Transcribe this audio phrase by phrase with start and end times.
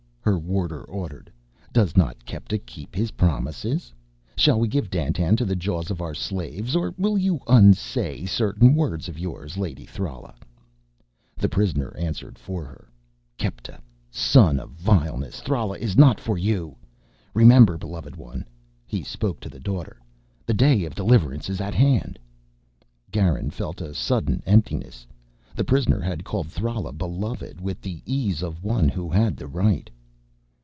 [0.23, 1.31] her warder ordered.
[1.73, 3.91] "Does not Kepta keep his promises?
[4.37, 8.75] Shall we give Dandtan into the jaws of our slaves, or will you unsay certain
[8.75, 10.35] words of yours, Lady Thrala?"
[11.35, 12.87] The prisoner answered for her.
[13.39, 13.79] "Kepta,
[14.11, 16.75] son of vileness, Thrala is not for you.
[17.33, 18.47] Remember, beloved one,"
[18.85, 19.99] he spoke to the Daughter,
[20.45, 22.19] "the day of deliverance is at hand"
[23.11, 25.07] Garin felt a sudden emptiness.
[25.55, 29.89] The prisoner had called Thrala "beloved" with the ease of one who had the right.